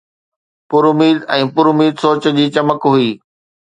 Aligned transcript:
پراميد 0.71 1.19
۽ 1.37 1.43
پراميد 1.59 1.93
سوچ 2.07 2.23
جي 2.37 2.45
چمڪ 2.59 2.81
هئي 2.95 3.09